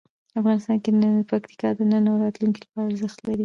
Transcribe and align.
افغانستان 0.39 0.77
کې 0.83 0.89
پکتیا 1.31 1.69
د 1.77 1.79
نن 1.91 2.03
او 2.11 2.15
راتلونکي 2.23 2.59
لپاره 2.63 2.87
ارزښت 2.89 3.19
لري. 3.25 3.39